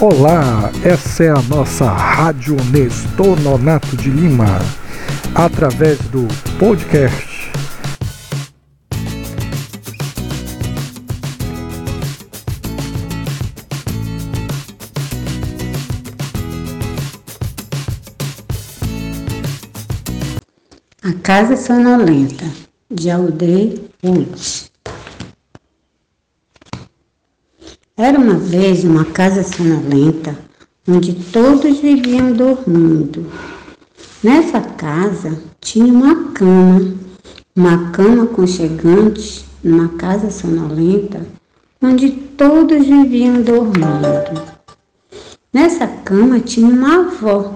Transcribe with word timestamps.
Olá, 0.00 0.70
essa 0.84 1.24
é 1.24 1.28
a 1.28 1.42
nossa 1.42 1.90
Rádio 1.90 2.54
Nestor 2.70 3.36
Nonato 3.40 3.96
de 3.96 4.08
Lima, 4.08 4.60
através 5.34 5.98
do 6.12 6.28
podcast. 6.56 7.50
A 21.02 21.12
Casa 21.24 21.56
Sonolenta, 21.56 22.44
de 22.88 23.10
Aldeia 23.10 23.74
Ultz. 24.04 24.67
Era 28.00 28.16
uma 28.16 28.34
vez 28.34 28.84
uma 28.84 29.04
casa 29.06 29.42
sonolenta 29.42 30.38
onde 30.86 31.14
todos 31.14 31.80
viviam 31.80 32.32
dormindo. 32.32 33.26
Nessa 34.22 34.60
casa 34.60 35.36
tinha 35.60 35.92
uma 35.92 36.30
cama, 36.30 36.94
uma 37.56 37.90
cama 37.90 38.26
conchegante, 38.26 39.44
numa 39.64 39.88
casa 39.88 40.30
sonolenta 40.30 41.26
onde 41.82 42.10
todos 42.10 42.86
viviam 42.86 43.42
dormindo. 43.42 44.42
Nessa 45.52 45.88
cama 45.88 46.38
tinha 46.38 46.68
uma 46.68 47.00
avó, 47.00 47.52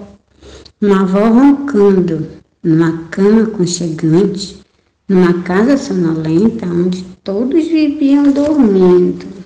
uma 0.80 1.02
avó 1.02 1.28
roncando, 1.28 2.27
numa 2.61 3.05
cama 3.12 3.47
conchegante, 3.47 4.61
numa 5.09 5.34
casa 5.45 5.77
sonolenta 5.77 6.67
onde 6.67 7.05
todos 7.22 7.64
viviam 7.69 8.24
dormindo. 8.33 9.42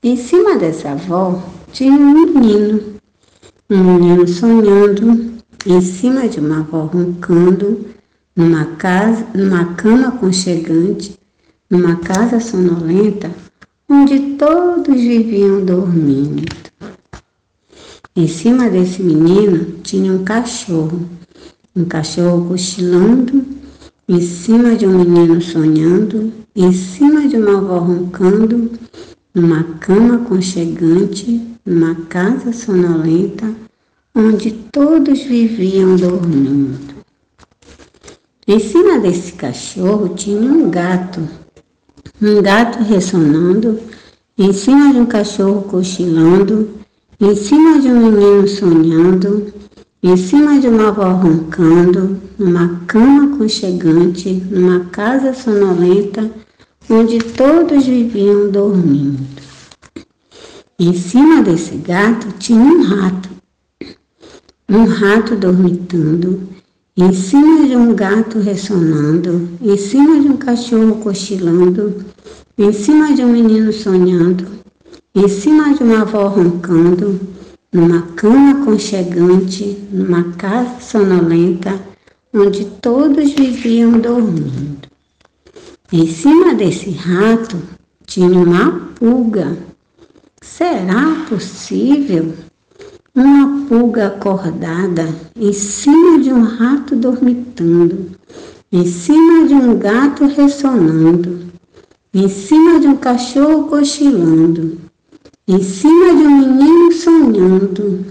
Em 0.00 0.16
cima 0.16 0.56
dessa 0.56 0.92
avó 0.92 1.42
tinha 1.72 1.90
um 1.90 2.12
menino, 2.12 2.94
um 3.68 3.82
menino 3.82 4.28
sonhando, 4.28 5.34
em 5.66 5.80
cima 5.80 6.28
de 6.28 6.38
uma 6.38 6.60
avó 6.60 6.84
roncando, 6.84 7.84
numa 8.36 8.64
casa, 8.76 9.26
numa 9.34 9.74
cama 9.74 10.06
aconchegante, 10.06 11.18
numa 11.68 11.96
casa 11.96 12.38
sonolenta, 12.38 13.28
onde 13.88 14.36
todos 14.36 14.94
viviam 14.94 15.64
dormindo. 15.64 16.44
Em 18.14 18.28
cima 18.28 18.70
desse 18.70 19.02
menino 19.02 19.80
tinha 19.82 20.12
um 20.12 20.22
cachorro, 20.22 21.08
um 21.74 21.84
cachorro 21.84 22.50
cochilando, 22.50 23.44
em 24.08 24.20
cima 24.20 24.76
de 24.76 24.86
um 24.86 24.96
menino 24.96 25.42
sonhando, 25.42 26.32
em 26.54 26.72
cima 26.72 27.26
de 27.26 27.36
uma 27.36 27.58
avó 27.58 27.78
roncando, 27.80 28.78
numa 29.38 29.62
cama 29.78 30.16
aconchegante, 30.16 31.40
numa 31.64 31.94
casa 32.08 32.52
sonolenta, 32.52 33.46
onde 34.14 34.50
todos 34.50 35.22
viviam 35.22 35.94
dormindo. 35.94 36.76
Em 38.46 38.58
cima 38.58 38.98
desse 38.98 39.32
cachorro 39.34 40.14
tinha 40.16 40.50
um 40.50 40.68
gato, 40.68 41.20
um 42.20 42.42
gato 42.42 42.82
ressonando, 42.82 43.78
em 44.36 44.52
cima 44.52 44.92
de 44.92 44.98
um 44.98 45.06
cachorro 45.06 45.62
cochilando, 45.62 46.70
em 47.20 47.34
cima 47.36 47.78
de 47.80 47.88
um 47.88 48.10
menino 48.10 48.48
sonhando, 48.48 49.52
em 50.02 50.16
cima 50.16 50.58
de 50.58 50.66
uma 50.66 50.88
avó 50.88 51.12
roncando, 51.12 52.20
numa 52.36 52.80
cama 52.86 53.34
aconchegante, 53.34 54.32
numa 54.50 54.86
casa 54.86 55.32
sonolenta, 55.32 56.28
onde 56.90 57.18
todos 57.18 57.84
viviam 57.84 58.50
dormindo. 58.50 59.18
Em 60.78 60.94
cima 60.94 61.42
desse 61.42 61.76
gato 61.76 62.28
tinha 62.38 62.60
um 62.60 62.82
rato, 62.82 63.28
um 64.68 64.84
rato 64.84 65.36
dormitando, 65.36 66.48
em 66.96 67.12
cima 67.12 67.66
de 67.66 67.76
um 67.76 67.94
gato 67.94 68.38
ressonando, 68.38 69.48
em 69.60 69.76
cima 69.76 70.18
de 70.20 70.28
um 70.28 70.36
cachorro 70.36 70.96
cochilando, 70.96 72.04
em 72.56 72.72
cima 72.72 73.14
de 73.14 73.22
um 73.22 73.32
menino 73.32 73.72
sonhando, 73.72 74.46
em 75.14 75.28
cima 75.28 75.74
de 75.74 75.82
uma 75.82 76.02
avó 76.02 76.26
roncando, 76.28 77.20
numa 77.70 78.02
cama 78.16 78.62
aconchegante, 78.62 79.76
numa 79.92 80.32
casa 80.32 80.80
sonolenta, 80.80 81.78
onde 82.32 82.64
todos 82.64 83.32
viviam 83.32 83.98
dormindo. 83.98 84.87
Em 85.90 86.06
cima 86.06 86.54
desse 86.54 86.90
rato 86.90 87.56
tinha 88.04 88.38
uma 88.38 88.90
pulga. 88.94 89.56
Será 90.42 91.24
possível? 91.26 92.34
Uma 93.14 93.66
pulga 93.66 94.08
acordada 94.08 95.08
em 95.34 95.50
cima 95.50 96.18
de 96.18 96.30
um 96.30 96.42
rato 96.42 96.94
dormitando, 96.94 98.10
em 98.70 98.84
cima 98.84 99.48
de 99.48 99.54
um 99.54 99.78
gato 99.78 100.26
ressonando, 100.26 101.46
em 102.12 102.28
cima 102.28 102.78
de 102.80 102.86
um 102.86 102.96
cachorro 102.98 103.68
cochilando, 103.68 104.76
em 105.48 105.62
cima 105.62 106.14
de 106.14 106.22
um 106.22 106.38
menino 106.38 106.92
sonhando, 106.92 108.04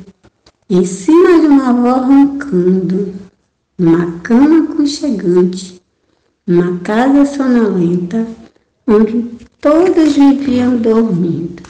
em 0.68 0.84
cima 0.84 1.42
de 1.42 1.46
uma 1.46 1.70
avó 1.70 2.08
roncando, 2.08 3.14
numa 3.78 4.14
cama 4.24 4.64
aconchegante 4.64 5.78
uma 6.48 6.80
casa 6.80 7.26
sonolenta 7.26 8.26
onde 8.88 9.22
todos 9.60 10.14
viviam 10.14 10.78
dormindo. 10.78 11.62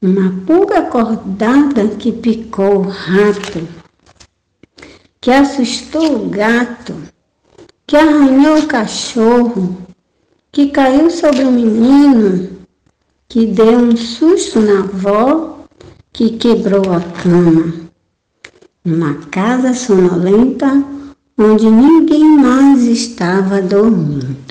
Uma 0.00 0.32
pulga 0.46 0.78
acordada 0.78 1.86
que 1.88 2.10
picou 2.10 2.78
o 2.78 2.88
rato, 2.88 3.68
que 5.20 5.30
assustou 5.30 6.24
o 6.24 6.28
gato, 6.30 6.94
que 7.86 7.96
arranhou 7.96 8.60
o 8.60 8.66
cachorro, 8.66 9.76
que 10.50 10.68
caiu 10.68 11.10
sobre 11.10 11.44
o 11.44 11.52
menino, 11.52 12.58
que 13.28 13.44
deu 13.44 13.80
um 13.80 13.96
susto 13.96 14.60
na 14.60 14.78
avó, 14.78 15.66
que 16.10 16.38
quebrou 16.38 16.90
a 16.90 17.00
cama. 17.00 17.74
Uma 18.82 19.14
casa 19.26 19.74
sonolenta 19.74 20.82
onde 21.38 21.70
ninguém 21.70 22.36
mais 22.36 22.82
estava 22.82 23.62
dormindo. 23.62 24.47